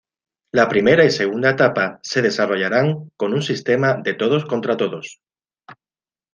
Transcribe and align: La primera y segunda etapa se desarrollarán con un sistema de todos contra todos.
La 0.51 0.67
primera 0.67 1.05
y 1.05 1.11
segunda 1.11 1.51
etapa 1.51 1.99
se 2.01 2.23
desarrollarán 2.23 3.11
con 3.17 3.35
un 3.35 3.43
sistema 3.43 3.97
de 4.01 4.15
todos 4.15 4.45
contra 4.45 4.75
todos. 4.75 5.21